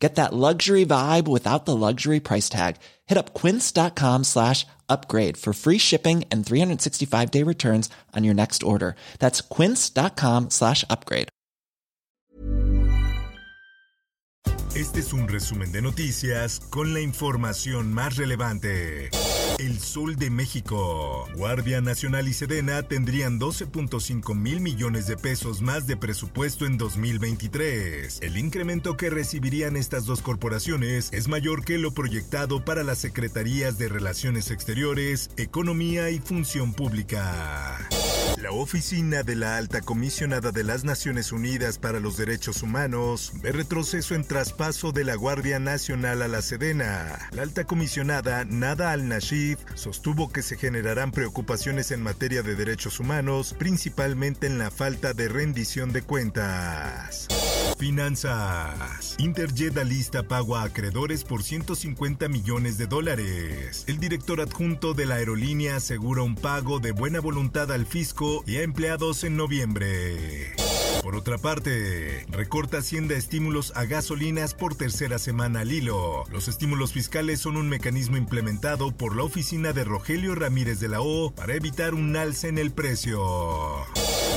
[0.00, 2.76] Get that luxury vibe without the luxury price tag.
[3.06, 8.62] Hit up quince.com slash upgrade for free shipping and 365 day returns on your next
[8.62, 8.96] order.
[9.18, 11.28] That's quince.com slash upgrade.
[14.74, 19.10] Este es un resumen de noticias con la información más relevante.
[19.60, 21.28] El Sol de México.
[21.36, 28.20] Guardia Nacional y Sedena tendrían 12.5 mil millones de pesos más de presupuesto en 2023.
[28.22, 33.76] El incremento que recibirían estas dos corporaciones es mayor que lo proyectado para las Secretarías
[33.76, 37.86] de Relaciones Exteriores, Economía y Función Pública.
[38.42, 43.52] La Oficina de la Alta Comisionada de las Naciones Unidas para los Derechos Humanos ve
[43.52, 47.28] retroceso en traspaso de la Guardia Nacional a la Sedena.
[47.32, 53.54] La Alta Comisionada Nada al-Nashif sostuvo que se generarán preocupaciones en materia de derechos humanos,
[53.58, 57.28] principalmente en la falta de rendición de cuentas.
[57.80, 59.16] Finanzas.
[59.16, 63.84] Interjet lista pago a acreedores por 150 millones de dólares.
[63.86, 68.56] El director adjunto de la aerolínea asegura un pago de buena voluntad al fisco y
[68.56, 70.54] a empleados en noviembre.
[71.02, 76.24] Por otra parte, recorta Hacienda estímulos a gasolinas por tercera semana al hilo.
[76.30, 81.00] Los estímulos fiscales son un mecanismo implementado por la oficina de Rogelio Ramírez de la
[81.00, 83.22] O para evitar un alza en el precio.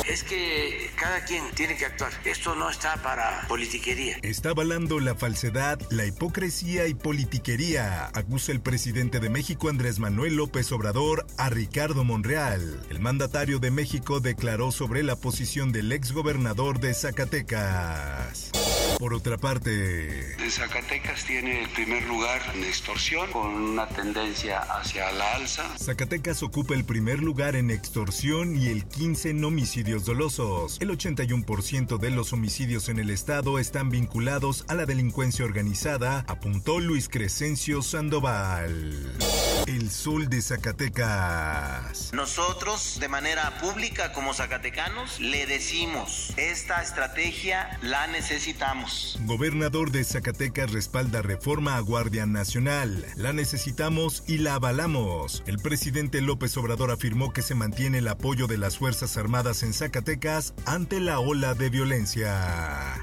[0.07, 2.13] Es que cada quien tiene que actuar.
[2.23, 4.19] Esto no está para politiquería.
[4.21, 10.37] Está avalando la falsedad, la hipocresía y politiquería, acusa el presidente de México Andrés Manuel
[10.37, 12.79] López Obrador a Ricardo Monreal.
[12.89, 18.51] El mandatario de México declaró sobre la posición del exgobernador de Zacatecas.
[18.97, 25.35] Por otra parte, Zacatecas tiene el primer lugar en extorsión con una tendencia hacia la
[25.35, 25.63] alza.
[25.77, 30.77] Zacatecas ocupa el primer lugar en extorsión y el 15 en homicidios dolosos.
[30.79, 36.79] El 81% de los homicidios en el estado están vinculados a la delincuencia organizada, apuntó
[36.79, 39.13] Luis Crescencio Sandoval.
[39.67, 42.11] El sol de Zacatecas.
[42.13, 49.17] Nosotros, de manera pública como zacatecanos, le decimos, esta estrategia la necesitamos.
[49.21, 53.05] Gobernador de Zacatecas respalda reforma a Guardia Nacional.
[53.15, 55.43] La necesitamos y la avalamos.
[55.47, 59.73] El presidente López Obrador afirmó que se mantiene el apoyo de las Fuerzas Armadas en
[59.73, 62.99] Zacatecas ante la ola de violencia.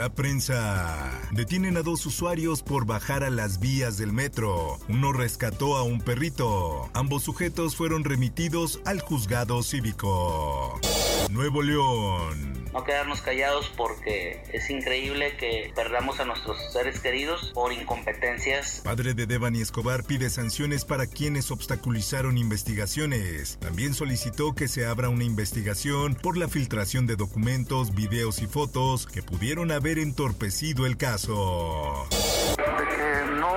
[0.00, 0.96] La prensa.
[1.30, 4.78] Detienen a dos usuarios por bajar a las vías del metro.
[4.88, 6.88] Uno rescató a un perrito.
[6.94, 10.80] Ambos sujetos fueron remitidos al juzgado cívico.
[11.28, 12.59] Nuevo León.
[12.72, 18.80] No quedarnos callados porque es increíble que perdamos a nuestros seres queridos por incompetencias.
[18.84, 23.58] Padre de Devani Escobar pide sanciones para quienes obstaculizaron investigaciones.
[23.60, 29.06] También solicitó que se abra una investigación por la filtración de documentos, videos y fotos
[29.06, 32.08] que pudieron haber entorpecido el caso.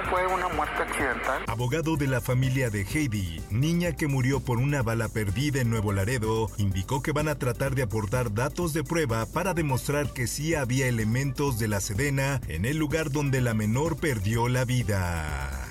[0.10, 1.44] Fue una muerte accidental.
[1.48, 5.92] Abogado de la familia de Heidi, niña que murió por una bala perdida en Nuevo
[5.92, 10.56] Laredo, indicó que van a tratar de aportar datos de prueba para demostrar que sí
[10.56, 15.63] había elementos de la Sedena en el lugar donde la menor perdió la vida.